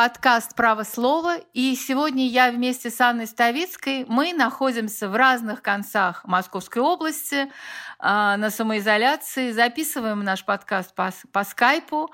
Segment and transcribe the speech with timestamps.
[0.00, 1.36] Подкаст «Право слова».
[1.52, 7.48] И сегодня я вместе с Анной Ставицкой, мы находимся в разных концах Московской области э,
[7.98, 12.10] на самоизоляции, записываем наш подкаст по, по скайпу.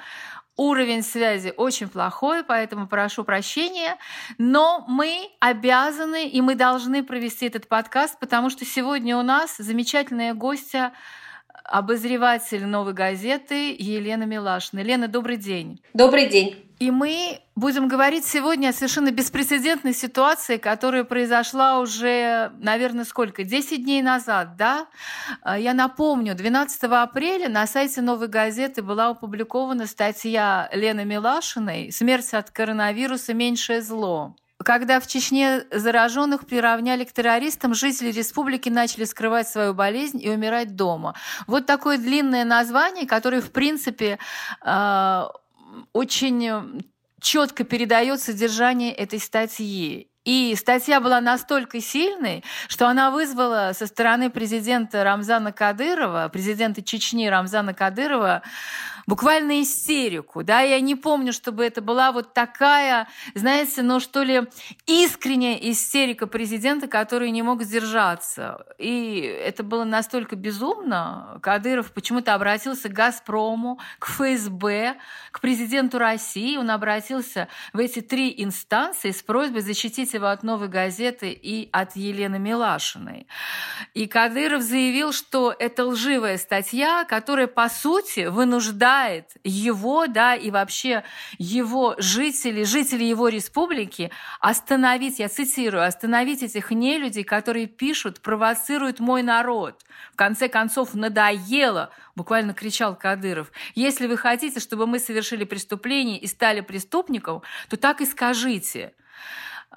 [0.57, 3.99] Уровень связи очень плохой, поэтому прошу прощения.
[4.37, 10.35] Но мы обязаны и мы должны провести этот подкаст, потому что сегодня у нас замечательная
[10.35, 10.93] гостья
[11.63, 14.81] обозреватель «Новой газеты» Елена Милашина.
[14.81, 15.81] Лена, добрый день.
[15.95, 16.66] Добрый день.
[16.79, 23.45] И мы будем говорить сегодня о совершенно беспрецедентной ситуации, которая произошла уже, наверное, сколько?
[23.45, 24.87] 10 дней назад, да?
[25.41, 32.35] А, я напомню, 12 апреля на сайте «Новой газеты» была опубликована статья Лены Милашиной «Смерть
[32.35, 34.37] от коронавируса– меньшее зло».
[34.63, 40.77] Когда в Чечне зараженных приравняли к террористам, жители республики начали скрывать свою болезнь и умирать
[40.77, 41.15] дома.
[41.47, 44.19] Вот такое длинное название, которое, в принципе,
[44.61, 45.31] а,
[45.93, 46.83] очень
[47.21, 50.09] четко передает содержание этой статьи.
[50.25, 57.29] И статья была настолько сильной, что она вызвала со стороны президента Рамзана Кадырова, президента Чечни
[57.29, 58.43] Рамзана Кадырова,
[59.07, 64.43] буквально истерику, да, я не помню, чтобы это была вот такая, знаете, ну что ли,
[64.87, 68.67] искренняя истерика президента, который не мог сдержаться.
[68.79, 71.39] И это было настолько безумно.
[71.43, 74.97] Кадыров почему-то обратился к «Газпрому», к ФСБ,
[75.31, 76.57] к президенту России.
[76.57, 81.95] Он обратился в эти три инстанции с просьбой защитить его от «Новой газеты» и от
[81.95, 83.27] Елены Милашиной.
[83.95, 90.51] И Кадыров заявил, что это лживая статья, которая, по сути, вынуждает вынуждает его, да, и
[90.51, 91.05] вообще
[91.39, 99.23] его жителей, жителей его республики остановить, я цитирую, остановить этих нелюдей, которые пишут, провоцируют мой
[99.23, 99.83] народ.
[100.13, 103.51] В конце концов, надоело, буквально кричал Кадыров.
[103.75, 108.93] Если вы хотите, чтобы мы совершили преступление и стали преступником, то так и скажите.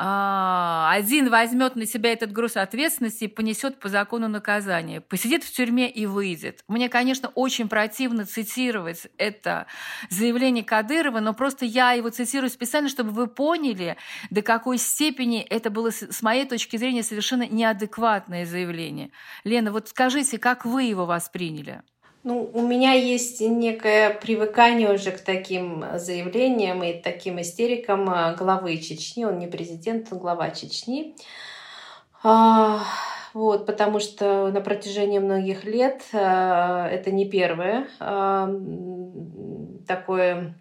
[0.02, 5.02] А, один возьмет на себя этот груз ответственности и понесет по закону наказание.
[5.02, 6.64] Посидит в тюрьме и выйдет.
[6.70, 9.68] Мне, конечно, очень противно цитировать это
[10.10, 13.98] заявление Кадырова, но просто я его цитирую специально, чтобы вы поняли,
[14.30, 19.12] до какой степени это было, с моей точки зрения, совершенно неадекватное заявление.
[19.44, 21.82] Лена, вот скажите, как вы его восприняли?
[22.24, 28.78] Ну, у меня есть некое привыкание уже к таким заявлениям и таким истерикам э, главы
[28.78, 29.24] Чечни.
[29.24, 31.16] Он не президент, он глава Чечни.
[32.22, 32.84] А,
[33.34, 38.54] вот, потому что на протяжении многих лет э, это не первое а,
[39.88, 40.56] такое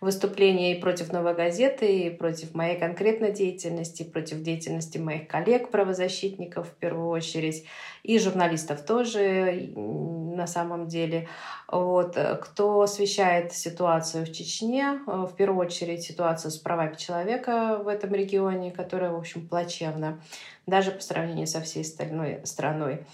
[0.00, 6.68] выступление и против «Новой газеты», и против моей конкретной деятельности, и против деятельности моих коллег-правозащитников
[6.68, 7.64] в первую очередь,
[8.02, 11.28] и журналистов тоже на самом деле.
[11.66, 12.16] Вот.
[12.42, 18.70] Кто освещает ситуацию в Чечне, в первую очередь ситуацию с правами человека в этом регионе,
[18.70, 20.18] которая, в общем, плачевна,
[20.66, 23.04] даже по сравнению со всей остальной страной.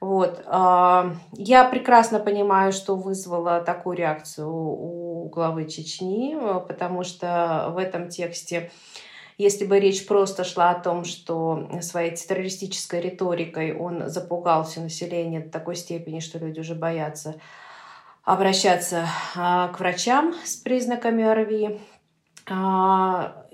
[0.00, 0.42] Вот.
[0.46, 6.36] А, я прекрасно понимаю, что вызвало такую реакцию у главы Чечни,
[6.68, 8.70] потому что в этом тексте
[9.38, 15.40] если бы речь просто шла о том, что своей террористической риторикой он запугал все население
[15.40, 17.36] до такой степени, что люди уже боятся
[18.24, 21.80] обращаться а, к врачам с признаками ОРВИ,
[22.50, 23.46] а,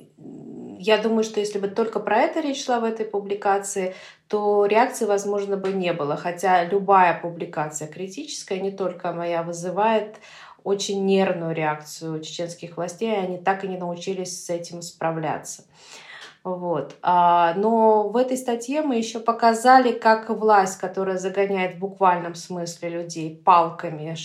[0.78, 3.94] я думаю, что если бы только про это речь шла в этой публикации,
[4.34, 6.16] то реакции, возможно, бы не было.
[6.16, 10.16] Хотя любая публикация критическая, не только моя, вызывает
[10.64, 15.62] очень нервную реакцию чеченских властей, они так и не научились с этим справляться.
[16.42, 16.96] Вот.
[17.00, 22.88] А, но в этой статье мы еще показали, как власть, которая загоняет в буквальном смысле
[22.88, 24.16] людей палками,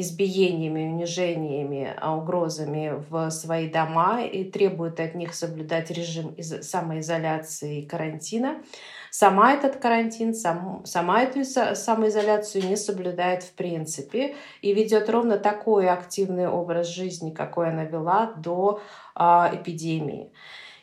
[0.00, 7.86] избиениями, унижениями, а, угрозами в свои дома и требует от них соблюдать режим самоизоляции и
[7.86, 8.62] карантина.
[9.10, 15.88] Сама этот карантин, сам, сама эту самоизоляцию не соблюдает в принципе и ведет ровно такой
[15.88, 18.80] активный образ жизни, какой она вела до
[19.14, 20.30] а, эпидемии.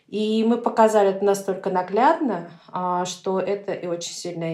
[0.07, 4.47] И мы показали это настолько наглядно, а, что это и очень сильно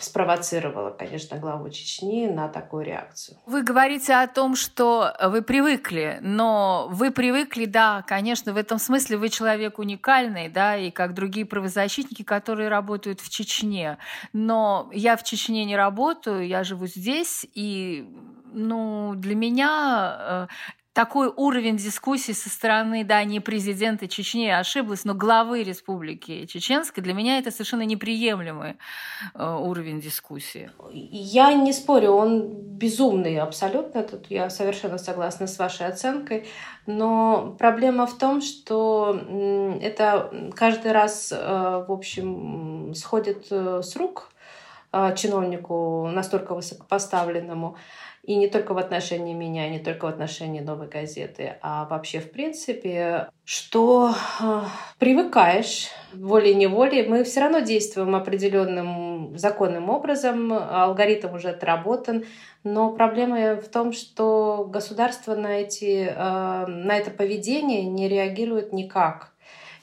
[0.00, 3.36] спровоцировало, конечно, главу Чечни на такую реакцию.
[3.46, 9.16] Вы говорите о том, что вы привыкли, но вы привыкли, да, конечно, в этом смысле
[9.16, 13.98] вы человек уникальный, да, и как другие правозащитники, которые работают в Чечне.
[14.32, 18.08] Но я в Чечне не работаю, я живу здесь, и
[18.52, 20.46] ну, для меня э,
[20.98, 27.14] такой уровень дискуссии со стороны, да, не президента Чечни, ошиблась, но главы республики Чеченской, для
[27.14, 28.78] меня это совершенно неприемлемый
[29.32, 30.72] э, уровень дискуссии.
[30.90, 36.48] Я не спорю, он безумный абсолютно, тут я совершенно согласна с вашей оценкой,
[36.86, 39.20] но проблема в том, что
[39.80, 44.32] это каждый раз, э, в общем, сходит э, с рук
[44.90, 47.76] чиновнику настолько высокопоставленному,
[48.28, 52.30] и не только в отношении меня, не только в отношении новой газеты, а вообще в
[52.30, 54.60] принципе, что э,
[54.98, 57.08] привыкаешь волей-неволей.
[57.08, 62.26] Мы все равно действуем определенным законным образом, алгоритм уже отработан,
[62.64, 69.32] но проблема в том, что государство на, эти, э, на это поведение не реагирует никак.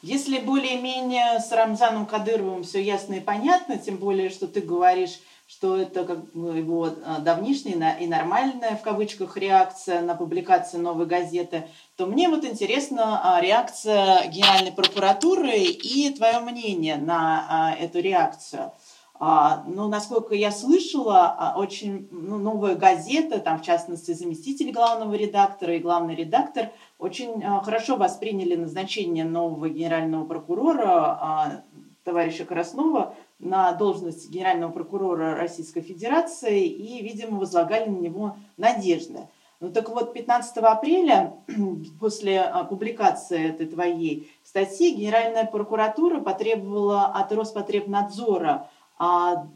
[0.03, 5.77] Если более-менее с Рамзаном Кадыровым все ясно и понятно, тем более, что ты говоришь, что
[5.77, 11.67] это как бы его а, давнишняя и нормальная в кавычках реакция на публикацию новой газеты,
[11.95, 18.71] то мне вот интересна а, реакция Генеральной прокуратуры и твое мнение на а, эту реакцию.
[19.17, 25.79] Ну, насколько я слышала, очень ну, новая газета, там, в частности, заместитель главного редактора и
[25.79, 31.63] главный редактор, очень хорошо восприняли назначение нового генерального прокурора
[32.03, 39.27] товарища Краснова на должность генерального прокурора Российской Федерации и, видимо, возлагали на него надежды.
[39.59, 41.33] Ну так вот, 15 апреля,
[41.99, 49.47] после а, публикации этой твоей статьи, Генеральная прокуратура потребовала от Роспотребнадзора, а,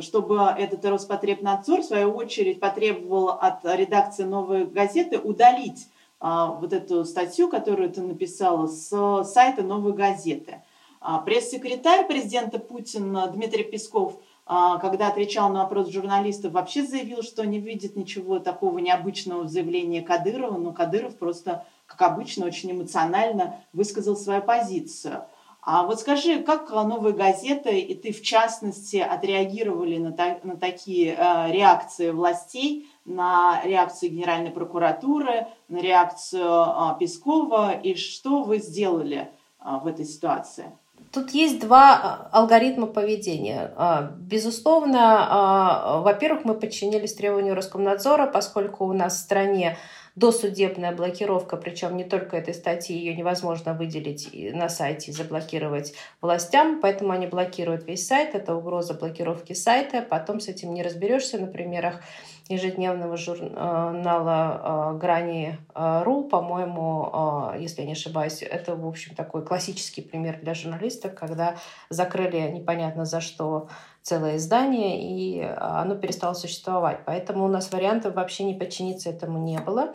[0.00, 5.88] чтобы этот Роспотребнадзор, в свою очередь, потребовал от редакции «Новой газеты» удалить
[6.20, 10.62] а, вот эту статью, которую ты написала, с сайта «Новой газеты».
[11.00, 17.46] А, пресс-секретарь президента Путина Дмитрий Песков, а, когда отвечал на вопрос журналистов, вообще заявил, что
[17.46, 23.56] не видит ничего такого необычного в заявлении Кадырова, но Кадыров просто, как обычно, очень эмоционально
[23.72, 25.24] высказал свою позицию.
[25.60, 31.14] А вот скажи, как новые газеты и ты в частности отреагировали на, та, на такие
[31.14, 39.28] э, реакции властей, на реакцию Генеральной прокуратуры, на реакцию э, Пескова и что вы сделали
[39.60, 40.72] э, в этой ситуации?
[41.12, 43.72] Тут есть два а, алгоритма поведения.
[43.76, 49.78] А, безусловно, а, во-первых, мы подчинились требованию Роскомнадзора, поскольку у нас в стране
[50.18, 56.80] досудебная блокировка, причем не только этой статьи, ее невозможно выделить на сайте и заблокировать властям,
[56.80, 61.46] поэтому они блокируют весь сайт, это угроза блокировки сайта, потом с этим не разберешься на
[61.46, 62.00] примерах
[62.48, 70.40] ежедневного журнала «Грани РУ», по-моему, если я не ошибаюсь, это, в общем, такой классический пример
[70.40, 71.56] для журналистов, когда
[71.90, 73.68] закрыли непонятно за что
[74.08, 77.00] целое издание, и оно перестало существовать.
[77.04, 79.94] Поэтому у нас вариантов вообще не подчиниться этому не было.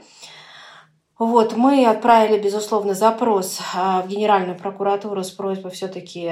[1.20, 6.26] Вот, мы отправили, безусловно, запрос в Генеральную прокуратуру с просьбой все-таки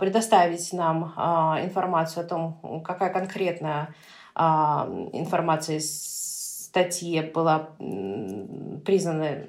[0.00, 1.14] предоставить нам
[1.62, 3.94] информацию о том, какая конкретная
[4.34, 5.80] а, информация
[6.74, 7.68] из статьи была
[8.84, 9.44] признана,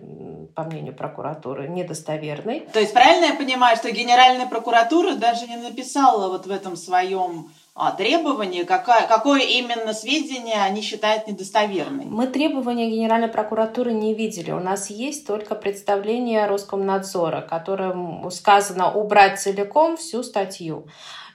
[0.54, 2.62] по мнению прокуратуры, недостоверной.
[2.72, 7.52] То есть правильно я понимаю, что Генеральная прокуратура даже не написала вот в этом своем
[7.74, 12.06] а, требования, какая, какое именно сведения они считают недостоверной?
[12.06, 14.52] Мы требования Генеральной прокуратуры не видели.
[14.52, 20.88] У нас есть только представление Роскомнадзора, которым сказано убрать целиком всю статью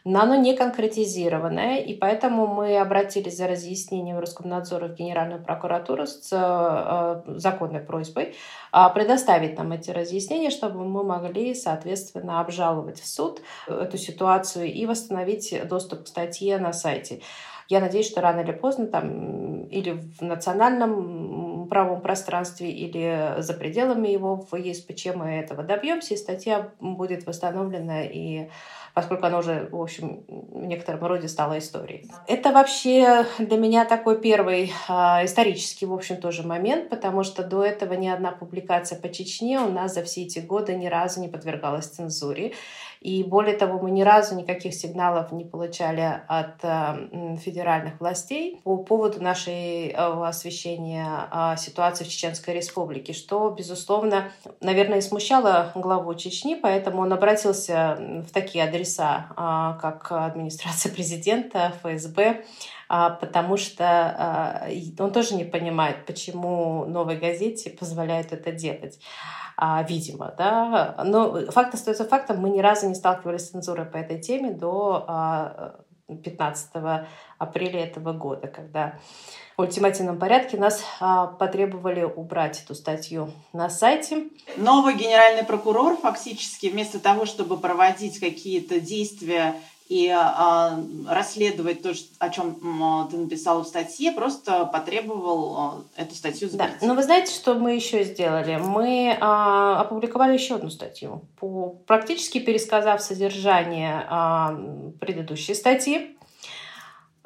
[0.04, 6.30] но оно не конкретизированное, и поэтому мы обратились за разъяснением Роскомнадзора в Генеральную прокуратуру с
[6.33, 8.35] э, законной просьбой
[8.73, 14.87] э, предоставить нам эти разъяснения, чтобы мы могли, соответственно, обжаловать в суд эту ситуацию и
[14.87, 17.21] восстановить доступ к статье на сайте.
[17.69, 24.09] Я надеюсь, что рано или поздно там или в национальном правом пространстве, или за пределами
[24.09, 28.49] его в ЕСПЧ мы этого добьемся, и статья будет восстановлена и
[28.95, 32.11] поскольку она уже, в общем, в некотором роде стала историей.
[32.27, 34.93] Это вообще для меня такой первый э,
[35.25, 39.71] исторический, в общем, тоже момент, потому что до этого ни одна публикация по Чечне у
[39.71, 42.53] нас за все эти годы ни разу не подвергалась цензуре.
[43.00, 48.76] И более того, мы ни разу никаких сигналов не получали от э, федеральных властей по
[48.76, 56.57] поводу нашей э, освещения э, ситуации в Чеченской Республике, что, безусловно, наверное, смущало главу Чечни,
[56.57, 62.45] поэтому он обратился в такие адреса, э, как администрация президента, ФСБ,
[62.88, 68.99] потому что он тоже не понимает, почему новой газете позволяют это делать
[69.62, 70.97] а, видимо, да.
[71.05, 75.05] Но факт остается фактом, мы ни разу не сталкивались с цензурой по этой теме до
[75.07, 76.71] а, 15
[77.37, 78.99] апреля этого года, когда
[79.59, 84.29] в ультимативном порядке нас а, потребовали убрать эту статью на сайте.
[84.57, 89.57] Новый генеральный прокурор фактически вместо того, чтобы проводить какие-то действия
[89.91, 90.79] и а,
[91.09, 96.69] расследовать то, о чем а, ты написала в статье, просто потребовал а, эту статью забыть.
[96.81, 98.57] Да, но вы знаете, что мы еще сделали?
[98.57, 104.57] Мы а, опубликовали еще одну статью, по, практически пересказав содержание а,
[105.01, 106.17] предыдущей статьи.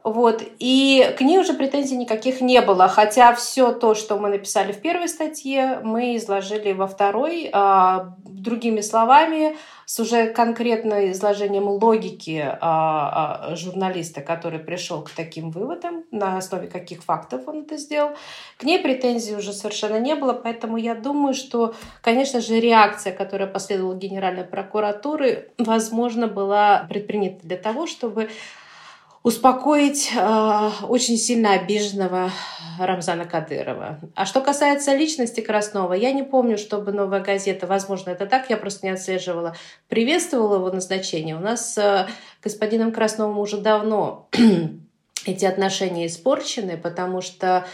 [0.04, 0.42] Вот.
[0.58, 2.88] И к ней уже претензий никаких не было.
[2.88, 7.48] Хотя все то, что мы написали в первой статье, мы изложили во второй.
[7.52, 9.56] А, другими словами,
[9.86, 16.68] с уже конкретным изложением логики а, а, журналиста, который пришел к таким выводам, на основе
[16.68, 18.10] каких фактов он это сделал.
[18.58, 23.48] К ней претензий уже совершенно не было, поэтому я думаю, что, конечно же, реакция, которая
[23.48, 28.28] последовала Генеральной прокуратуры, возможно, была предпринята для того, чтобы
[29.24, 32.30] успокоить э, очень сильно обиженного
[32.78, 33.98] Рамзана Кадырова.
[34.14, 38.58] А что касается личности Краснова, я не помню, чтобы «Новая газета», возможно, это так, я
[38.58, 39.56] просто не отслеживала,
[39.88, 41.36] приветствовала его назначение.
[41.36, 42.06] У нас с э,
[42.42, 44.28] господином Красновым уже давно
[45.26, 47.66] эти отношения испорчены, потому что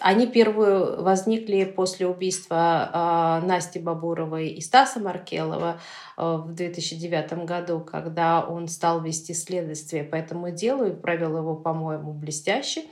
[0.00, 5.80] они первые возникли после убийства э, Насти Бабуровой и Стаса Маркелова
[6.16, 11.54] э, в 2009 году, когда он стал вести следствие по этому делу и провел его,
[11.54, 12.84] по-моему, блестяще.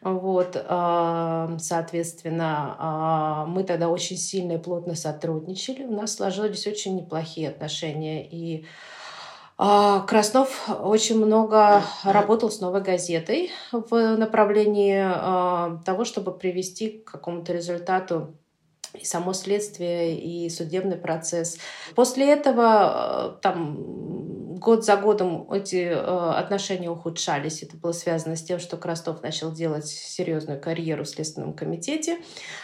[0.00, 5.84] Вот, э, соответственно, мы тогда очень сильно и плотно сотрудничали.
[5.84, 8.26] У нас сложились очень неплохие отношения.
[8.26, 8.66] И а,
[9.56, 17.52] Краснов очень много работал с новой газетой в направлении а, того, чтобы привести к какому-то
[17.52, 18.34] результату
[18.94, 21.58] и само следствие, и судебный процесс.
[21.94, 23.76] После этого а, там
[24.58, 27.62] год за годом эти отношения ухудшались.
[27.62, 32.18] Это было связано с тем, что Крастов начал делать серьезную карьеру в Следственном комитете,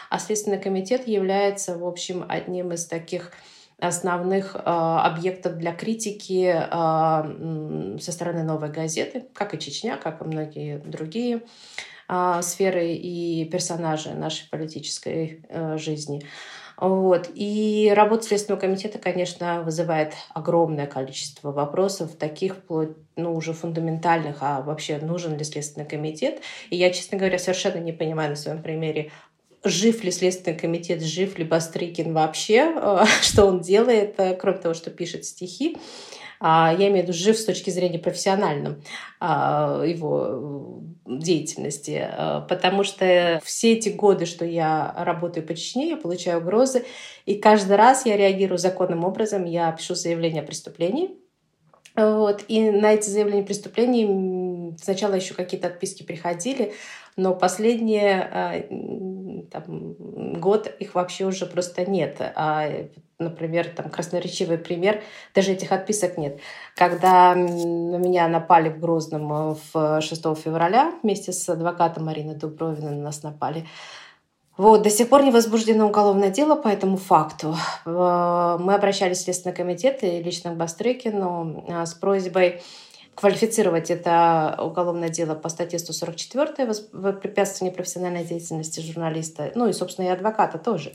[0.09, 3.33] а Следственный комитет является, в общем, одним из таких
[3.81, 10.25] основных э, объектов для критики э, со стороны новой газеты, как и Чечня, как и
[10.25, 11.43] многие другие
[12.09, 15.43] э, сферы и персонажи нашей политической
[15.77, 16.23] жизни.
[16.77, 17.29] Вот.
[17.35, 22.57] И работа Следственного комитета, конечно, вызывает огромное количество вопросов, таких
[23.17, 26.41] ну, уже фундаментальных, а вообще нужен ли Следственный комитет.
[26.71, 29.11] И я, честно говоря, совершенно не понимаю на своем примере,
[29.65, 34.75] жив ли Следственный комитет, жив ли Бастрыкин вообще, э, что он делает, э, кроме того,
[34.75, 35.77] что пишет стихи.
[36.43, 38.83] А, я имею в виду жив с точки зрения профессиональным
[39.21, 45.97] а, его деятельности, э, потому что все эти годы, что я работаю по Чечне, я
[45.99, 46.87] получаю угрозы,
[47.27, 51.11] и каждый раз я реагирую законным образом, я пишу заявление о преступлении,
[51.97, 52.45] вот.
[52.49, 54.07] И на эти заявления о преступлений
[54.79, 56.75] сначала еще какие-то отписки приходили,
[57.17, 58.63] но последние а,
[59.51, 59.95] там,
[60.41, 62.17] год их вообще уже просто нет.
[62.35, 62.69] А,
[63.19, 65.03] например, там красноречивый пример,
[65.35, 66.41] даже этих отписок нет.
[66.75, 73.03] Когда на меня напали в Грозном в 6 февраля вместе с адвокатом Мариной Дубровиной на
[73.03, 73.67] нас напали,
[74.57, 77.57] вот, до сих пор не возбуждено уголовное дело по этому факту.
[77.87, 82.61] Э, мы обращались в Следственный комитет и лично к Бастрыкину э, с просьбой
[83.15, 86.67] квалифицировать это уголовное дело по статье 144
[87.21, 90.93] «Препятствие непрофессиональной деятельности журналиста», ну и, собственно, и адвоката тоже.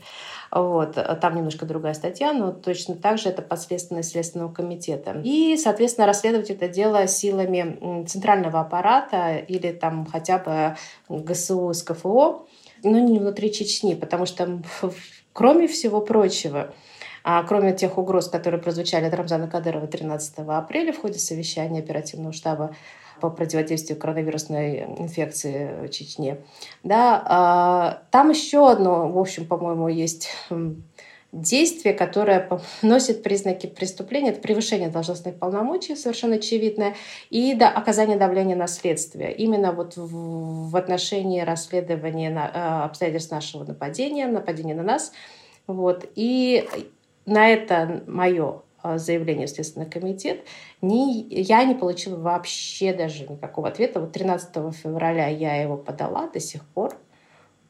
[0.50, 0.94] Вот.
[1.20, 5.20] Там немножко другая статья, но точно так же это подследственность Следственного комитета.
[5.22, 10.76] И, соответственно, расследовать это дело силами центрального аппарата или там хотя бы
[11.08, 12.46] ГСУ, СКФО,
[12.82, 14.60] но не внутри Чечни, потому что,
[15.32, 16.74] кроме всего прочего,
[17.28, 22.32] а кроме тех угроз, которые прозвучали от Рамзана Кадырова 13 апреля в ходе совещания оперативного
[22.32, 22.72] штаба
[23.20, 26.36] по противодействию коронавирусной инфекции в Чечне.
[26.84, 30.30] Да, а, там еще одно, в общем, по-моему, есть
[31.32, 32.48] действие, которое
[32.82, 36.94] носит признаки преступления, это превышение должностных полномочий, совершенно очевидное,
[37.30, 39.34] и да, оказание давления на следствие.
[39.34, 45.10] Именно вот в, в отношении расследования на, э, обстоятельств нашего нападения, нападения на нас.
[45.66, 46.08] Вот.
[46.14, 46.68] И
[47.26, 50.44] на это мое а, заявление в Следственный комитет,
[50.80, 54.00] ни, я не получила вообще даже никакого ответа.
[54.00, 56.96] Вот 13 февраля я его подала, до сих пор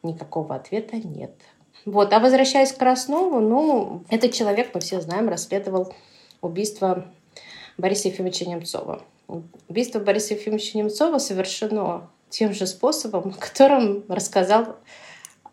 [0.02, 1.32] никакого ответа нет.
[1.84, 2.12] Вот.
[2.12, 5.94] А возвращаясь к Краснову, ну, этот человек, мы все знаем, расследовал
[6.40, 7.06] убийство
[7.78, 9.02] Бориса Ефимовича Немцова.
[9.68, 14.76] Убийство Бориса Ефимовича Немцова совершено тем же способом, о котором рассказал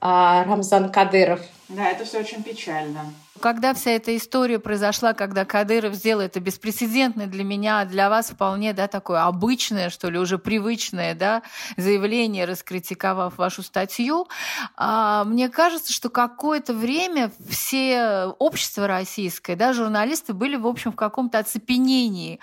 [0.02, 1.42] а, Рамзан Кадыров.
[1.70, 3.14] Да, это все очень печально.
[3.44, 8.72] Когда вся эта история произошла, когда Кадыров сделал это беспрецедентное для меня, для вас вполне,
[8.72, 11.44] да, такое обычное, что ли, уже привычное, да,
[11.76, 14.30] заявление, раскритиковав вашу статью,
[14.78, 20.96] а, мне кажется, что какое-то время все общество российское, да, журналисты были, в общем, в
[20.96, 22.40] каком-то оцепенении.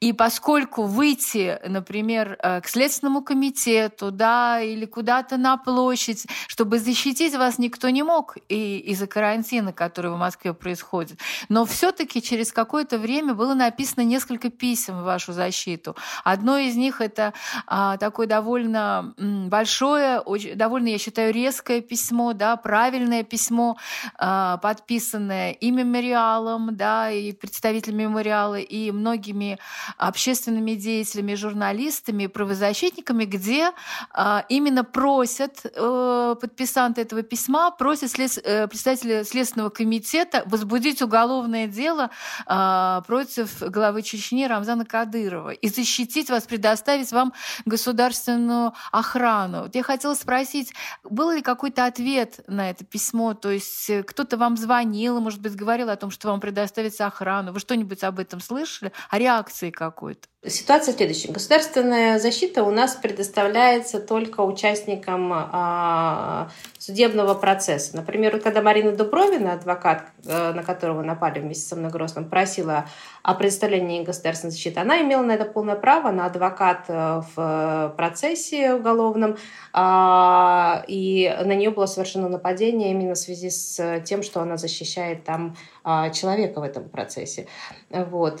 [0.00, 7.36] И поскольку выйти, например, э, к Следственному комитету, да, или куда-то на площадь, чтобы защитить
[7.36, 11.18] вас никто не мог и из-за карантина, который в Москве происходит.
[11.48, 15.96] Но все-таки через какое-то время было написано несколько писем в вашу защиту.
[16.24, 17.32] Одно из них это
[17.66, 23.76] а, такое довольно большое, очень, довольно, я считаю, резкое письмо, да, правильное письмо,
[24.18, 29.58] а, подписанное и мемориалом, да, и представителями мемориала, и многими
[29.96, 33.72] общественными деятелями, журналистами, правозащитниками, где
[34.12, 41.66] а, именно просят э, подписанты этого письма, просят след, э, представителя Следственного комитета возбудить уголовное
[41.66, 42.10] дело
[42.46, 47.32] э, против главы Чечни Рамзана Кадырова и защитить вас, предоставить вам
[47.64, 49.70] государственную охрану.
[49.72, 50.72] Я хотела спросить,
[51.04, 53.34] был ли какой-то ответ на это письмо?
[53.34, 57.52] То есть э, кто-то вам звонил, может быть, говорил о том, что вам предоставится охрану?
[57.52, 58.92] Вы что-нибудь об этом слышали?
[59.08, 60.28] О реакции какой-то?
[60.46, 61.32] Ситуация следующая.
[61.32, 67.94] Государственная защита у нас предоставляется только участникам а, судебного процесса.
[67.94, 72.86] Например, когда Марина Дубровина, адвокат, э, на которого напали вместе со мной Грозным, просила
[73.22, 78.72] о предоставлении государственной защиты, она имела на это полное право, она адвокат э, в процессе
[78.72, 79.36] уголовном,
[79.74, 85.22] а, и на нее было совершено нападение именно в связи с тем, что она защищает
[85.22, 85.54] там
[85.84, 87.46] а, человека в этом процессе.
[87.90, 88.40] Вот.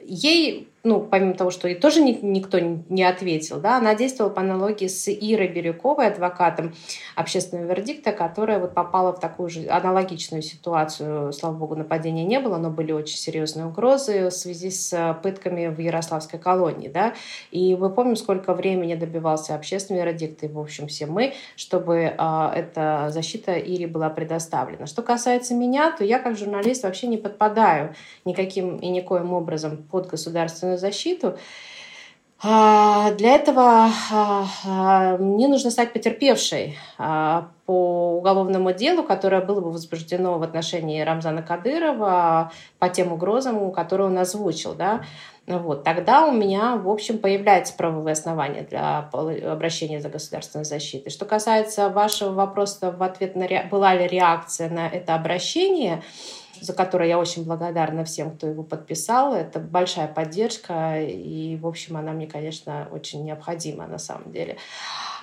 [0.00, 4.88] Ей ну, помимо того, что и тоже никто не ответил, да, она действовала по аналогии
[4.88, 6.74] с Ирой Бирюковой, адвокатом
[7.14, 11.32] общественного вердикта, которая вот попала в такую же аналогичную ситуацию.
[11.32, 15.78] Слава богу, нападения не было, но были очень серьезные угрозы в связи с пытками в
[15.78, 17.14] Ярославской колонии, да,
[17.52, 22.52] и мы помним, сколько времени добивался общественный вердикт, и, в общем, все мы, чтобы а,
[22.54, 24.86] эта защита Ире была предоставлена.
[24.86, 30.08] Что касается меня, то я как журналист вообще не подпадаю никаким и никоим образом под
[30.08, 31.38] государственную социальную защиту.
[32.44, 36.76] А, для этого а, а, мне нужно стать потерпевшей
[37.66, 44.08] по уголовному делу, которое было бы возбуждено в отношении Рамзана Кадырова по тем угрозам, которые
[44.08, 44.74] он озвучил.
[44.74, 45.02] Да?
[45.46, 49.10] Вот, тогда у меня, в общем, появляется правовое основание для
[49.50, 51.10] обращения за государственной защитой.
[51.10, 56.02] Что касается вашего вопроса в ответ на была ли реакция на это обращение,
[56.60, 59.34] за которое я очень благодарна всем, кто его подписал.
[59.34, 64.58] Это большая поддержка, и, в общем, она мне, конечно, очень необходима на самом деле.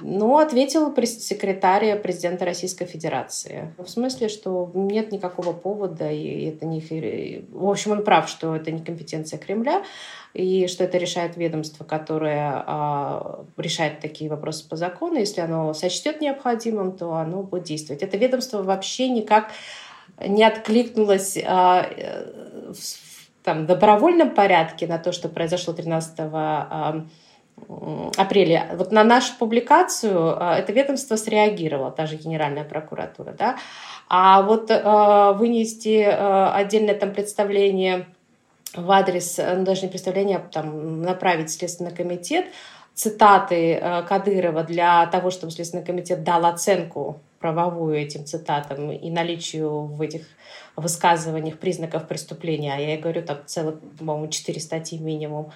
[0.01, 3.73] Но ответил секретарь президента Российской Федерации.
[3.77, 6.79] В смысле, что нет никакого повода, и это не...
[7.49, 9.83] В общем, он прав, что это не компетенция Кремля,
[10.33, 15.15] и что это решает ведомство, которое а, решает такие вопросы по закону.
[15.15, 18.03] Если оно сочтет необходимым, то оно будет действовать.
[18.03, 19.51] Это ведомство вообще никак
[20.25, 27.05] не откликнулась а, э, в там, добровольном порядке на то, что произошло 13 а,
[28.17, 28.69] апреля.
[28.73, 33.31] Вот на нашу публикацию а, это ведомство среагировало, та же Генеральная прокуратура.
[33.31, 33.57] Да?
[34.07, 34.69] А вот
[35.39, 38.07] вынести отдельное там представление
[38.75, 42.45] в адрес, ну, даже не представление, а там, направить Следственный комитет,
[42.95, 50.01] цитаты Кадырова для того, чтобы Следственный комитет дал оценку правовую этим цитатам и наличию в
[50.01, 50.25] этих
[50.75, 55.51] высказываниях признаков преступления, а я говорю так целых, по-моему, четыре статьи минимум,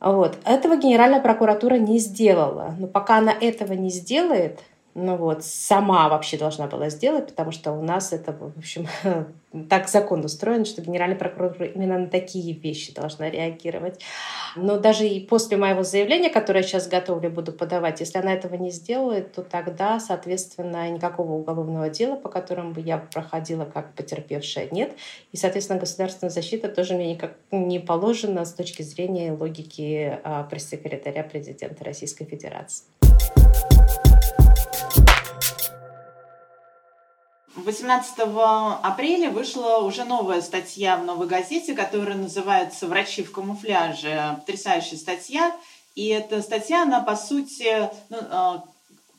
[0.00, 0.38] вот.
[0.44, 2.74] Этого Генеральная прокуратура не сделала.
[2.78, 4.60] Но пока она этого не сделает,
[4.94, 8.88] ну вот, сама вообще должна была сделать, потому что у нас это, в общем,
[9.68, 14.00] так закон устроен, что генеральный прокурор именно на такие вещи должна реагировать.
[14.56, 18.56] Но даже и после моего заявления, которое я сейчас готовлю, буду подавать, если она этого
[18.56, 24.68] не сделает, то тогда, соответственно, никакого уголовного дела, по которому бы я проходила как потерпевшая,
[24.72, 24.92] нет.
[25.30, 31.22] И, соответственно, государственная защита тоже мне никак не положена с точки зрения логики а, пресс-секретаря
[31.22, 32.84] президента Российской Федерации.
[37.64, 38.14] 18
[38.82, 44.36] апреля вышла уже новая статья в «Новой газете», которая называется «Врачи в камуфляже».
[44.40, 45.54] Потрясающая статья.
[45.94, 48.64] И эта статья, она, по сути, ну, а,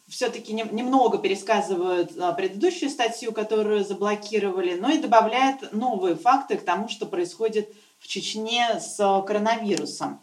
[0.08, 6.88] все-таки немного пересказывает а, предыдущую статью, которую заблокировали, но и добавляет новые факты к тому,
[6.88, 10.20] что происходит в Чечне с коронавирусом.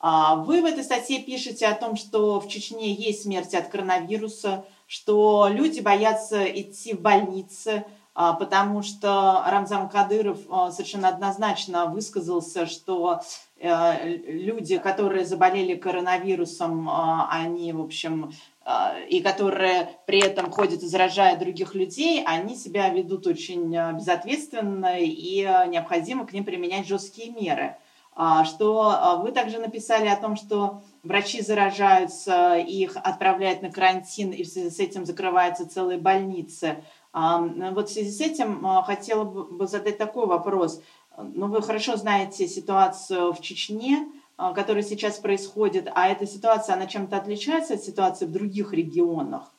[0.00, 4.64] А, вы в этой статье пишете о том, что в Чечне есть смерть от коронавируса,
[4.86, 12.66] что люди боятся идти в больницы, а, потому что Рамзан Кадыров а, совершенно однозначно высказался,
[12.66, 13.22] что
[13.58, 18.32] э, люди, которые заболели коронавирусом, а, они, в общем,
[19.08, 25.40] и которые при этом ходят и заражают других людей, они себя ведут очень безответственно и
[25.66, 27.76] необходимо к ним применять жесткие меры.
[28.14, 34.48] Что вы также написали о том, что врачи заражаются, их отправляют на карантин, и в
[34.48, 36.84] связи с этим закрываются целые больницы.
[37.12, 40.80] Вот в связи с этим а, хотела бы задать такой вопрос.
[41.18, 46.86] Ну, вы хорошо знаете ситуацию в Чечне, а, которая сейчас происходит, а эта ситуация, она
[46.86, 49.52] чем-то отличается от ситуации в других регионах?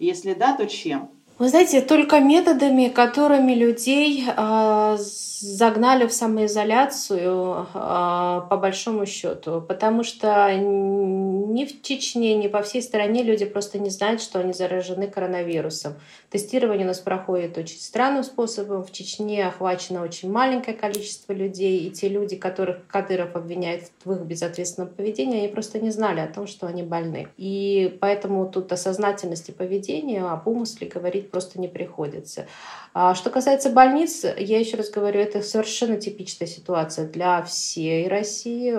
[0.00, 1.10] Если да, то чем?
[1.38, 4.96] Вы знаете, только методами, которыми людей э,
[5.40, 12.82] загнали в самоизоляцию, э, по большому счету, потому что ни в Чечне, ни по всей
[12.82, 15.94] стране люди просто не знают, что они заражены коронавирусом.
[16.30, 18.84] Тестирование у нас проходит очень странным способом.
[18.84, 24.20] В Чечне охвачено очень маленькое количество людей, и те люди, которых Кадыров обвиняет в их
[24.22, 27.28] безответственном поведении, они просто не знали о том, что они больны.
[27.36, 32.46] И поэтому тут о сознательности поведения, об умысле говорить просто не приходится.
[32.94, 38.72] А что касается больниц, я еще раз говорю, это совершенно типичная ситуация для всей России.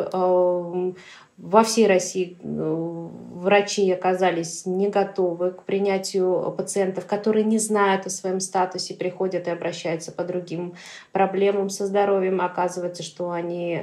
[1.42, 8.10] Во всей России э, врачи оказались не готовы к принятию пациентов, которые не знают о
[8.10, 10.74] своем статусе, приходят и обращаются по другим
[11.14, 12.42] проблемам со здоровьем.
[12.42, 13.82] Оказывается, что они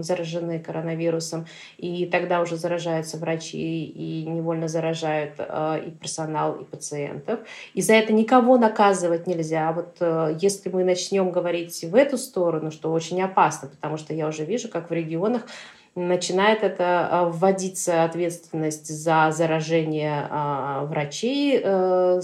[0.00, 1.46] заражены коронавирусом,
[1.78, 7.40] и тогда уже заражаются врачи и невольно заражают э, и персонал, и пациентов.
[7.72, 9.72] И за это никого наказывать нельзя.
[9.72, 14.28] Вот э, если мы начнем говорить в эту сторону, что очень опасно, потому что я
[14.28, 15.46] уже вижу, как в регионах
[15.94, 21.60] начинает это а, вводиться ответственность за заражение а, врачей.
[21.62, 22.20] Э,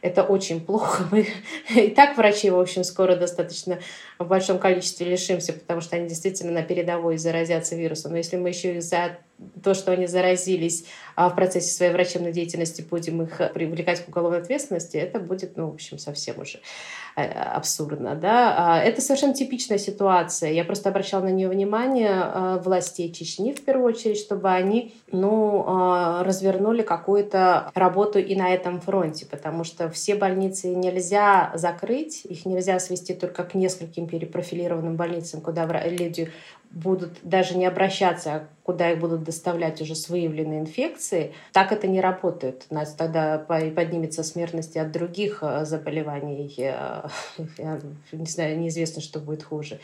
[0.00, 1.04] это очень плохо.
[1.10, 1.26] Мы
[1.74, 3.78] и так врачей, в общем, скоро достаточно
[4.18, 8.12] в большом количестве лишимся, потому что они действительно на передовой заразятся вирусом.
[8.12, 9.18] Но если мы еще и за
[9.62, 10.84] то, что они заразились
[11.16, 15.68] а в процессе своей врачебной деятельности, будем их привлекать к уголовной ответственности, это будет, ну,
[15.70, 16.60] в общем, совсем уже
[17.14, 18.14] э, абсурдно.
[18.14, 18.54] Да?
[18.56, 20.50] А это совершенно типичная ситуация.
[20.50, 25.64] Я просто обращала на нее внимание э, властей Чечни, в первую очередь, чтобы они ну,
[25.66, 32.46] э, развернули какую-то работу и на этом фронте, потому что все больницы нельзя закрыть, их
[32.46, 36.30] нельзя свести только к нескольким перепрофилированным больницам, куда люди
[36.70, 41.88] будут даже не обращаться, а куда их будут доставлять уже с выявленной инфекцией, так это
[41.88, 42.66] не работает.
[42.70, 46.54] У нас тогда поднимется смертность от других э, заболеваний.
[46.56, 47.10] Я
[48.12, 49.80] не знаю, неизвестно, что будет хуже.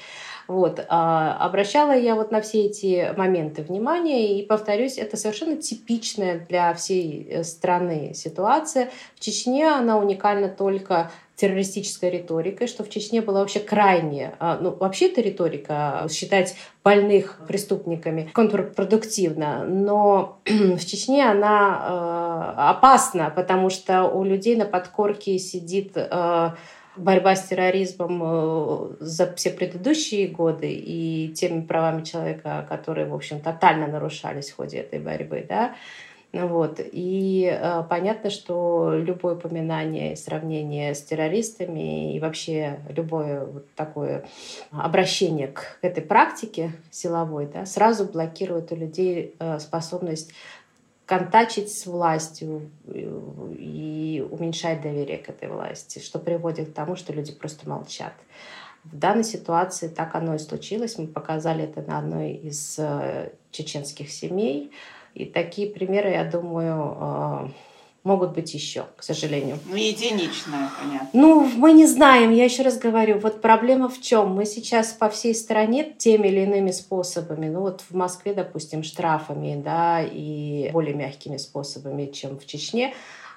[0.47, 0.85] Вот.
[0.89, 6.73] А обращала я вот на все эти моменты внимания, и, повторюсь, это совершенно типичная для
[6.75, 8.91] всей э, страны ситуация.
[9.17, 14.75] В Чечне она уникальна только террористической риторикой, что в Чечне была вообще крайне, а, ну
[14.75, 23.71] вообще эта риторика а, считать больных преступниками контрпродуктивно, но в Чечне она э, опасна, потому
[23.71, 26.51] что у людей на подкорке сидит э,
[26.97, 33.41] борьба с терроризмом э, за все предыдущие годы и теми правами человека, которые, в общем,
[33.41, 35.75] тотально нарушались в ходе этой борьбы, да,
[36.45, 36.81] вот.
[36.81, 44.27] И э, понятно, что любое упоминание и сравнение с террористами и вообще любое вот такое
[44.71, 50.33] обращение к этой практике силовой да, сразу блокирует у людей э, способность
[51.07, 57.33] контачить с властью и уменьшать доверие к этой власти, что приводит к тому, что люди
[57.33, 58.13] просто молчат.
[58.85, 60.99] В данной ситуации так оно и случилось.
[60.99, 64.73] Мы показали это на одной из э, чеченских семей.
[65.17, 67.49] И такие примеры, я думаю, а,
[68.05, 69.59] могут быть еще, к сожалению.
[69.65, 71.09] Ну, единичные, понятно.
[71.15, 74.33] Ну, мы не знаем, я еще раз говорю, вот проблема в чем?
[74.35, 79.61] Мы сейчас по всей стране теми или иными способами, ну вот в Москве, допустим, штрафами,
[79.65, 82.93] да, и более мягкими способами, чем в Чечне,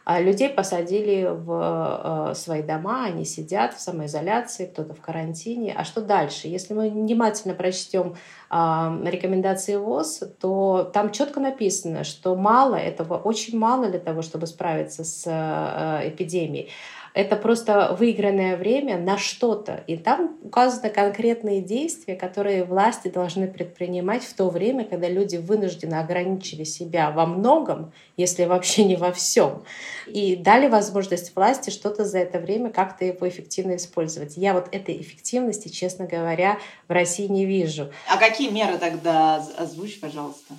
[0.08, 5.76] людей посадили в э, свои дома, они сидят в самоизоляции, кто-то в карантине.
[5.78, 6.48] А что дальше?
[6.48, 8.16] Если мы внимательно прочтем
[8.52, 15.04] рекомендации ВОЗ, то там четко написано, что мало этого, очень мало для того, чтобы справиться
[15.04, 16.70] с э, эпидемией.
[17.14, 19.84] Это просто выигранное время на что-то.
[19.88, 25.96] И там указаны конкретные действия, которые власти должны предпринимать в то время, когда люди вынуждены
[25.96, 29.64] ограничили себя во многом, если вообще не во всем,
[30.08, 34.38] и дали возможность власти что-то за это время как-то его эффективно использовать.
[34.38, 37.92] Я вот этой эффективности, честно говоря, в России не вижу.
[38.08, 40.56] А какие меры тогда озвучь, пожалуйста?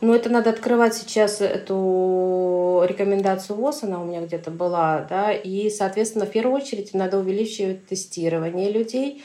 [0.00, 5.68] Но это надо открывать сейчас эту рекомендацию ВОЗ, она у меня где-то была, да, и,
[5.68, 9.22] соответственно, в первую очередь надо увеличивать тестирование людей,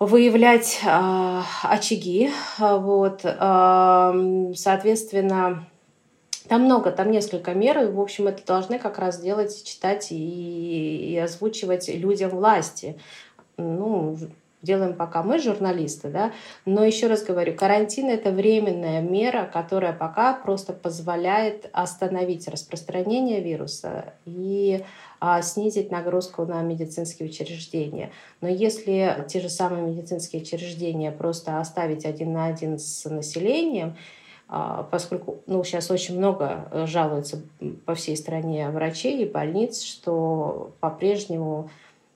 [0.00, 5.64] выявлять э, очаги, вот, э, соответственно,
[6.48, 11.12] там много, там несколько мер, и, в общем, это должны как раз делать, читать и,
[11.12, 12.98] и озвучивать людям власти.
[13.56, 14.16] Ну,
[14.68, 16.32] делаем пока мы, журналисты, да,
[16.66, 24.12] но еще раз говорю, карантин— это временная мера, которая пока просто позволяет остановить распространение вируса
[24.26, 24.84] и
[25.20, 28.10] а, снизить нагрузку на медицинские учреждения.
[28.42, 33.96] Но если те же самые медицинские учреждения просто оставить один на один с населением,
[34.50, 37.42] а, поскольку ну, сейчас очень много э, жалуются
[37.84, 41.68] по всей стране врачей и больниц, что по-прежнему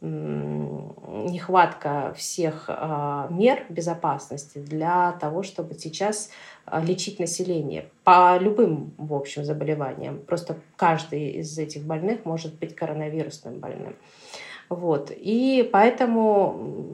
[0.02, 6.30] нехватка всех а, мер безопасности для того, чтобы сейчас
[6.66, 10.18] а, лечить население по любым, в общем, заболеваниям.
[10.18, 13.94] Просто каждый из этих больных может быть коронавирусным больным.
[14.68, 15.12] Вот.
[15.14, 16.92] И поэтому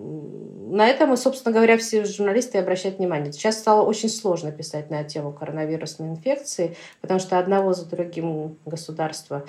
[0.70, 3.32] на это мы, собственно говоря, все журналисты обращают внимание.
[3.32, 9.44] Сейчас стало очень сложно писать на тему коронавирусной инфекции, потому что одного за другим государства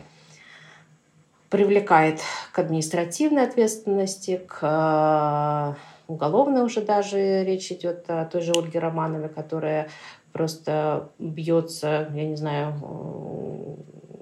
[1.50, 2.20] привлекает
[2.52, 5.74] к административной ответственности, к э,
[6.08, 9.90] уголовной уже даже речь идет о той же Ольге Романовой, которая
[10.32, 12.76] просто бьется, я не знаю,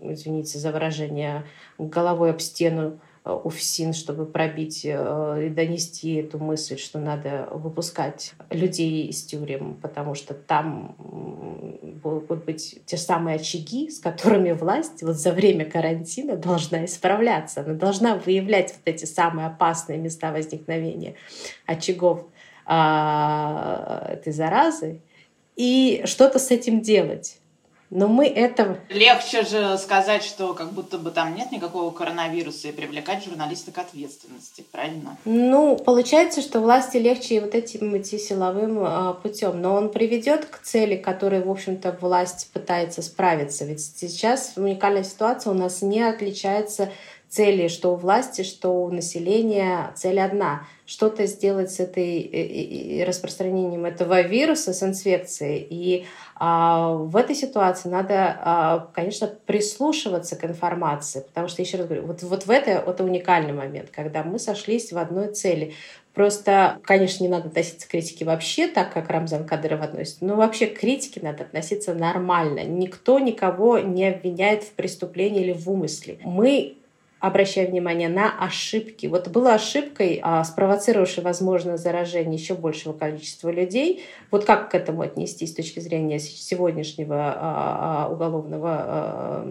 [0.02, 1.44] извините за выражение,
[1.78, 3.00] головой об стену
[3.34, 10.14] УФСИН, чтобы пробить э, и донести эту мысль, что надо выпускать людей из тюрем, потому
[10.16, 10.96] что там
[12.04, 17.62] будут быть те самые очаги, с которыми власть вот за время карантина должна исправляться.
[17.62, 21.16] Она должна выявлять вот эти самые опасные места возникновения
[21.66, 22.26] очагов
[22.66, 25.02] а, этой заразы
[25.56, 27.40] и что-то с этим делать.
[27.90, 28.78] Но мы этого...
[28.90, 33.78] Легче же сказать, что как будто бы там нет никакого коронавируса и привлекать журналиста к
[33.78, 35.18] ответственности, правильно?
[35.24, 39.62] Ну, получается, что власти легче вот этим идти силовым э, путем.
[39.62, 43.64] Но он приведет к цели, которой, в общем-то, власть пытается справиться.
[43.64, 46.92] Ведь сейчас уникальная ситуация у нас не отличается
[47.30, 54.22] цели, что у власти, что у населения цель одна— что-то сделать с этой распространением этого
[54.22, 55.68] вируса, с инфекцией.
[55.70, 61.88] И а, в этой ситуации надо, а, конечно, прислушиваться к информации, потому что, еще раз
[61.88, 65.74] говорю, вот, вот в это, это уникальный момент, когда мы сошлись в одной цели.
[66.14, 70.68] Просто, конечно, не надо относиться к критике вообще так, как Рамзан Кадыров относится, но вообще
[70.68, 72.64] к критике надо относиться нормально.
[72.64, 76.18] Никто никого не обвиняет в преступлении или в умысле.
[76.24, 76.77] Мы
[77.20, 79.08] обращая внимание на ошибки.
[79.08, 84.04] Вот была ошибкой, а, спровоцировавшей, возможно, заражение еще большего количества людей.
[84.30, 89.46] Вот как к этому отнести с точки зрения сегодняшнего а, а, уголовного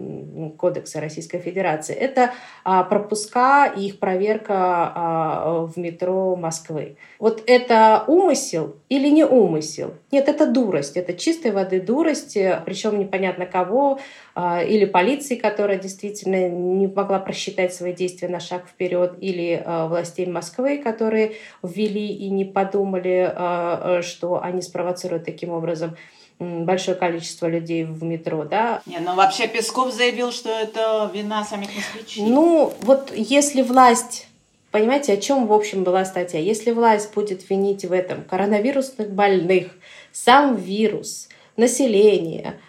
[0.57, 1.93] кодекса Российской Федерации?
[1.93, 2.31] Это
[2.63, 6.97] пропуска и их проверка в метро Москвы.
[7.19, 9.93] Вот это умысел или не умысел?
[10.11, 10.95] Нет, это дурость.
[10.95, 13.99] Это чистой воды дурость, причем непонятно кого,
[14.37, 20.25] или полиции, которая действительно не могла просчитать свои действия на шаг вперед, или а, властей
[20.25, 25.95] Москвы, которые ввели и не подумали, а, что они спровоцируют таким образом
[26.39, 28.81] большое количество людей в метро, да.
[28.85, 32.23] Не, ну вообще Песков заявил, что это вина самих москвичей.
[32.23, 34.27] Ну, вот если власть
[34.69, 36.39] Понимаете, о чем, в общем, была статья?
[36.39, 39.71] Если власть будет винить в этом коронавирусных больных,
[40.11, 42.59] сам вирус, население,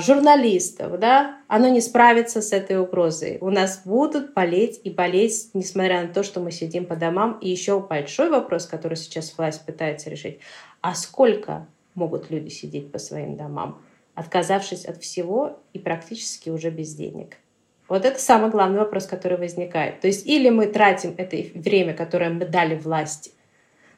[0.00, 3.36] журналистов, да, оно не справится с этой угрозой.
[3.42, 7.38] У нас будут болеть и болеть, несмотря на то, что мы сидим по домам.
[7.42, 10.38] И еще большой вопрос, который сейчас власть пытается решить.
[10.80, 13.82] А сколько могут люди сидеть по своим домам,
[14.14, 17.36] отказавшись от всего и практически уже без денег?
[17.88, 20.00] Вот это самый главный вопрос, который возникает.
[20.00, 23.32] То есть или мы тратим это время, которое мы дали власти,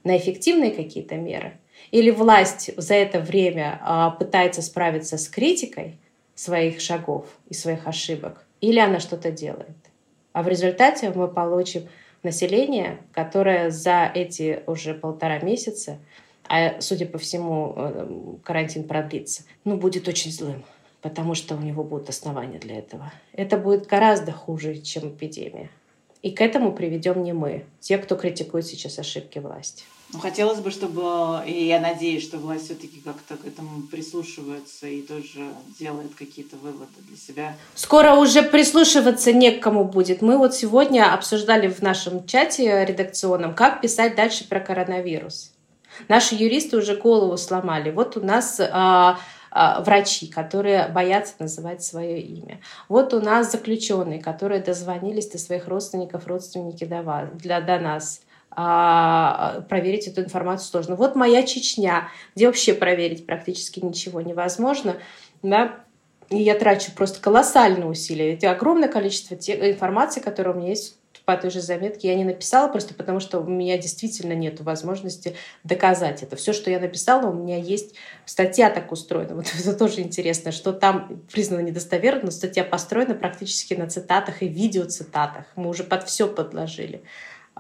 [0.03, 1.53] на эффективные какие-то меры–
[1.91, 5.99] или власть за это время а, пытается справиться с критикой
[6.35, 9.77] своих шагов и своих ошибок, или она что-то делает.
[10.33, 11.89] А в результате мы получим
[12.23, 15.99] население, которое за эти уже полтора месяца,
[16.49, 20.65] а судя по всему, э, карантин продлится, ну, будет очень злым,
[21.01, 23.13] потому что у него будут основания для этого.
[23.33, 25.71] Это будет гораздо хуже, чем эпидемия.
[26.23, 29.85] И к этому приведем не мы, те, кто критикует сейчас ошибки власти.
[30.13, 35.03] Ну, хотелось бы, чтобы, и я надеюсь, что власть все-таки как-то к этому прислушивается и
[35.03, 37.57] тоже делает какие-то выводы для себя.
[37.75, 40.21] Скоро уже прислушиваться не к кому будет.
[40.21, 45.53] Мы вот сегодня обсуждали в нашем чате редакционном, как писать дальше про коронавирус.
[46.09, 47.91] Наши юристы уже голову сломали.
[47.91, 49.19] Вот у нас а,
[49.51, 52.61] а, врачи, которые боятся называть свое имя.
[52.89, 58.23] Вот у нас заключенные, которые дозвонились до своих родственников, родственники до, вас, для, до нас
[58.51, 60.97] а, проверить эту информацию сложно.
[60.97, 64.97] Вот моя Чечня, где вообще проверить практически ничего невозможно.
[65.43, 65.85] Да?
[66.31, 68.35] И я трачу просто колоссальные усилия.
[68.35, 72.67] Это огромное количество информации, которая у меня есть по той же заметке я не написала,
[72.67, 76.35] просто потому что у меня действительно нет возможности доказать это.
[76.35, 77.95] Все, что я написала, у меня есть
[78.27, 79.37] статья так устроена.
[79.37, 84.49] Вот это тоже интересно, что там признано недостоверно, но статья построена практически на цитатах и
[84.49, 85.45] видеоцитатах.
[85.55, 87.03] Мы уже под все подложили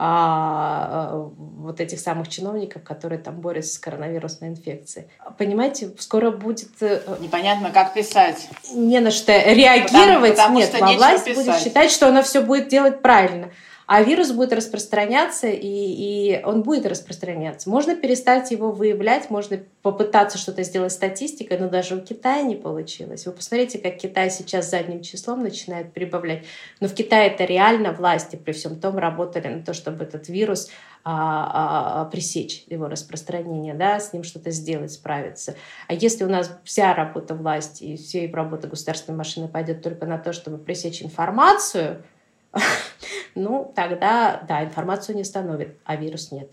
[0.02, 5.08] а, вот этих самых чиновников, которые там борются с коронавирусной инфекцией.
[5.36, 6.70] Понимаете, скоро будет...
[6.80, 8.48] Э, Непонятно, как писать.
[8.72, 10.36] Не на что реагировать.
[10.36, 11.44] Потому, потому Нет, что власть писать.
[11.44, 13.50] будет считать, что она все будет делать правильно
[13.92, 17.68] а вирус будет распространяться, и, и он будет распространяться.
[17.68, 23.26] Можно перестать его выявлять, можно попытаться что-то сделать статистикой, но даже у Китая не получилось.
[23.26, 26.44] Вы посмотрите, как Китай сейчас задним числом начинает прибавлять.
[26.78, 30.70] Но в Китае это реально власти при всем том работали на то, чтобы этот вирус
[31.02, 35.56] а, а, пресечь его распространение, да, с ним что-то сделать, справиться.
[35.88, 40.18] А если у нас вся работа власти и вся работа государственной машины пойдет только на
[40.18, 42.04] то, чтобы пресечь информацию,
[43.34, 46.52] ну, тогда, да, информацию не становит, а вирус нет.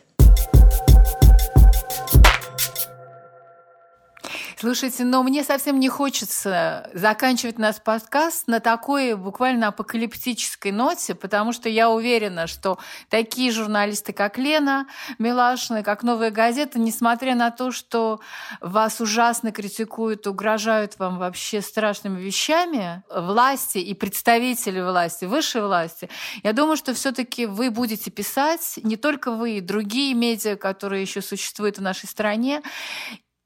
[4.59, 11.53] Слушайте, но мне совсем не хочется заканчивать наш подкаст на такой буквально апокалиптической ноте, потому
[11.53, 14.87] что я уверена, что такие журналисты, как Лена
[15.19, 18.19] Милашина, как «Новая газета», несмотря на то, что
[18.59, 26.09] вас ужасно критикуют, угрожают вам вообще страшными вещами, власти и представители власти, высшей власти,
[26.41, 31.21] я думаю, что все таки вы будете писать, не только вы, другие медиа, которые еще
[31.21, 32.63] существуют в нашей стране,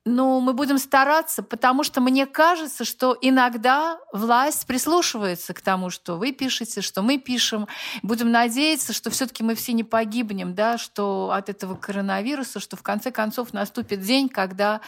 [0.04, 6.16] ну, мы будем стараться, потому что мне кажется, что иногда власть прислушивается к тому, что
[6.16, 7.68] вы пишете, что мы пишем.
[8.02, 12.82] Будем надеяться, что все-таки мы все не погибнем, да, что от этого коронавируса, что в
[12.82, 14.82] конце концов наступит день, когда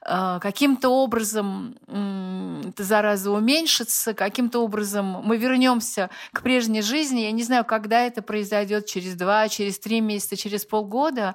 [0.00, 7.20] э, каким-то образом э, эта зараза уменьшится, каким-то образом мы вернемся к прежней жизни.
[7.20, 11.34] Я не знаю, когда это произойдет, через два, через три месяца, через полгода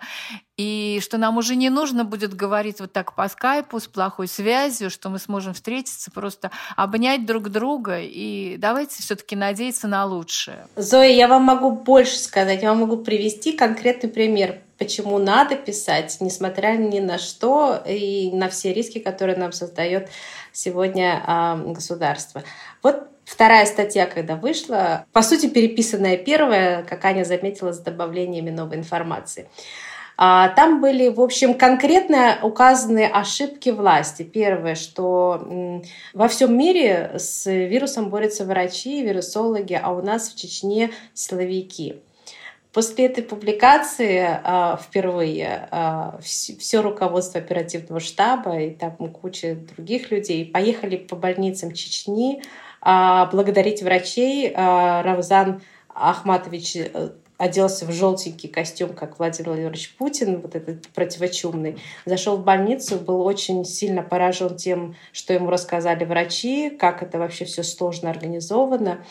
[0.59, 4.89] и что нам уже не нужно будет говорить вот так по скайпу с плохой связью,
[4.89, 10.67] что мы сможем встретиться, просто обнять друг друга и давайте все-таки надеяться на лучшее.
[10.75, 16.17] Зоя, я вам могу больше сказать, я вам могу привести конкретный пример, почему надо писать,
[16.19, 20.09] несмотря ни на что и на все риски, которые нам создает
[20.51, 22.43] сегодня э, государство.
[22.83, 28.77] Вот Вторая статья, когда вышла, по сути, переписанная первая, как Аня заметила, с добавлениями новой
[28.77, 29.47] информации.
[30.21, 34.23] А, там были, в общем, конкретно указаны ошибки власти.
[34.23, 35.81] Первое, что
[36.13, 42.01] во всем мире с вирусом борются врачи, вирусологи, а у нас в Чечне силовики.
[42.73, 50.45] После этой публикации э, впервые э, все руководство оперативного штаба и там куча других людей
[50.45, 52.43] поехали по больницам Чечни
[52.85, 54.49] э, благодарить врачей.
[54.49, 56.75] Э, Равзан Ахматович
[57.39, 63.21] оделся в желтенький костюм, как Владимир Владимирович Путин, вот этот противочумный, зашел в больницу, был
[63.21, 69.05] очень сильно поражен тем, что ему рассказали врачи, как это вообще все сложно организовано.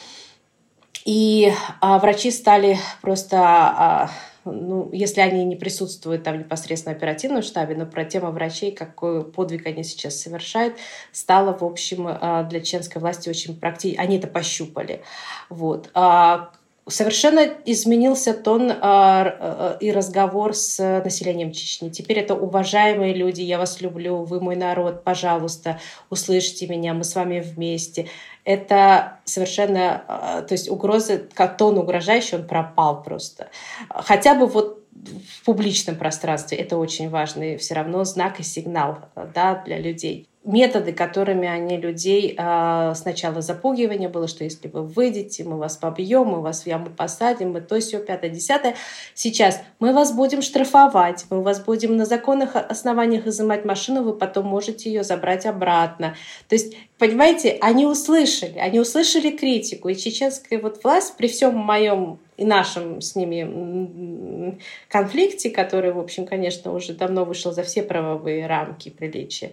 [1.06, 4.10] И а, врачи стали просто, а,
[4.44, 9.24] ну, если они не присутствуют там непосредственно в оперативном штабе, но про тему врачей, какой
[9.24, 10.74] подвиг они сейчас совершают,
[11.12, 14.02] стало, в общем, а, для чеченской власти очень практично.
[14.02, 15.00] Они это пощупали.
[15.48, 15.88] Вот.
[15.94, 16.50] А,
[16.88, 21.90] Совершенно изменился тон э, и разговор с населением Чечни.
[21.90, 27.14] Теперь это уважаемые люди, я вас люблю, вы мой народ, пожалуйста, услышьте меня, мы с
[27.14, 28.08] вами вместе.
[28.44, 33.48] Это совершенно, э, то есть угрозы, тон угрожающий, он пропал просто.
[33.90, 38.98] Хотя бы вот в публичном пространстве это очень важный все равно знак и сигнал
[39.34, 45.44] да, для людей методы, которыми они людей э, сначала запугивание было, что если вы выйдете,
[45.44, 48.76] мы вас побьем, мы вас в яму посадим, мы то все пятое, десятое.
[49.14, 54.46] Сейчас мы вас будем штрафовать, мы вас будем на законных основаниях изымать машину, вы потом
[54.46, 56.14] можете ее забрать обратно.
[56.48, 62.20] То есть, понимаете, они услышали, они услышали критику, и чеченская вот власть при всем моем
[62.38, 64.58] и нашем с ними
[64.88, 69.50] конфликте, который, в общем, конечно, уже давно вышел за все правовые рамки приличия,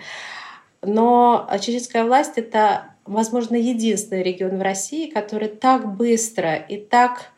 [0.86, 7.32] но чеченская власть— это, возможно, единственный регион в России, который так быстро и так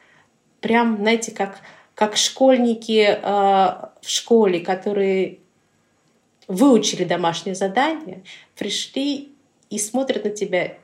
[0.61, 1.59] прям, знаете, как,
[1.95, 5.39] как школьники э, в школе, которые
[6.47, 8.23] выучили домашнее задание,
[8.57, 9.31] пришли
[9.69, 10.75] и смотрят на тебя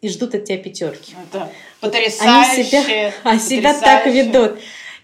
[0.00, 1.14] и ждут от тебя пятерки.
[1.30, 1.50] Это
[1.80, 2.50] потрясающе.
[2.50, 4.58] Они себя, они себя так ведут.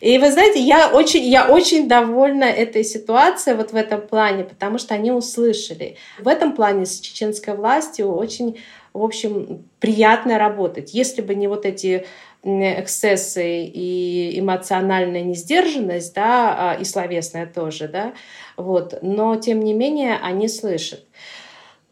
[0.07, 4.78] И вы знаете, я очень, я очень довольна этой ситуацией вот в этом плане, потому
[4.78, 5.96] что они услышали.
[6.20, 8.61] В этом плане с чеченской властью очень,
[8.92, 10.94] в общем, приятно работать.
[10.94, 12.07] Если бы не вот эти
[12.44, 18.12] эксцессы и эмоциональная несдержанность, да, а, и словесная тоже, да,
[18.57, 21.04] вот, но тем не менее они слышат.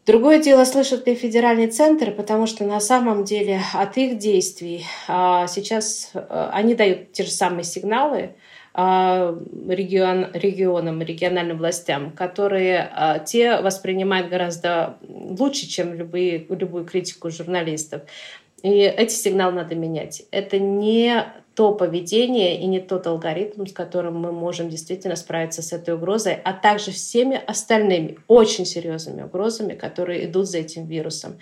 [0.05, 5.47] Другое дело, слышат ли федеральный центр, потому что на самом деле от их действий а,
[5.47, 8.35] сейчас а, они дают те же самые сигналы
[8.75, 9.35] а,
[9.67, 18.03] регион, регионам, региональным властям, которые те воспринимают гораздо лучше, чем любые, любую критику журналистов.
[18.61, 20.23] И эти сигналы надо менять.
[20.29, 21.25] Это не
[21.55, 26.39] то поведение и не тот алгоритм, с которым мы можем действительно справиться с этой угрозой,
[26.43, 31.39] а также всеми остальными очень серьезными угрозами, которые идут за этим вирусом.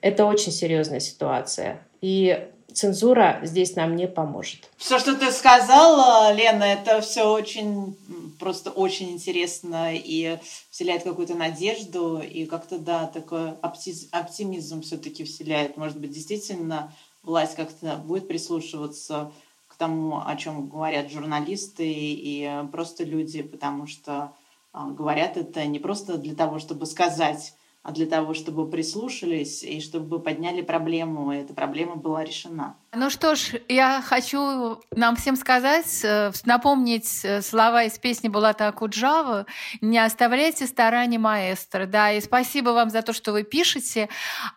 [0.00, 1.82] Это очень серьезная ситуация.
[2.00, 4.68] И цензура здесь нам не поможет.
[4.76, 7.96] Все, что ты сказала, Лена, это все очень,
[8.38, 10.38] просто очень интересно и
[10.70, 15.76] вселяет какую-то надежду и как-то, да, такой оптимизм все-таки вселяет.
[15.76, 16.92] Может быть, действительно
[17.24, 19.32] власть как-то будет прислушиваться
[19.68, 24.32] к тому, о чем говорят журналисты и просто люди, потому что
[24.72, 29.80] а, говорят это не просто для того, чтобы сказать, а для того, чтобы прислушались и
[29.80, 32.76] чтобы подняли проблему, и эта проблема была решена.
[32.96, 38.68] Ну что ж, я хочу нам всем сказать, э, напомнить э, слова из песни Булата
[38.68, 39.46] Акуджава
[39.80, 41.86] «Не оставляйте старания маэстро».
[41.86, 44.08] Да, и спасибо вам за то, что вы пишете.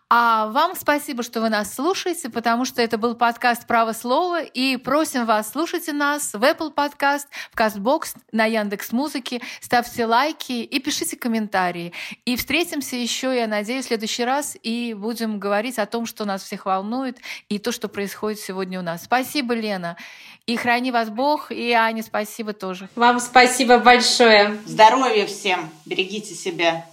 [0.09, 4.43] А вам спасибо, что вы нас слушаете, потому что это был подкаст «Право слова».
[4.43, 10.51] И просим вас, слушайте нас в Apple Podcast, в CastBox, на Яндекс Музыке, ставьте лайки
[10.51, 11.91] и пишите комментарии.
[12.25, 16.43] И встретимся еще, я надеюсь, в следующий раз и будем говорить о том, что нас
[16.43, 17.17] всех волнует
[17.49, 19.03] и то, что происходит происходит сегодня у нас.
[19.03, 19.95] Спасибо, Лена.
[20.47, 22.89] И храни вас Бог, и Аня, спасибо тоже.
[22.95, 24.57] Вам спасибо большое.
[24.65, 25.69] Здоровья всем.
[25.85, 26.85] Берегите себя.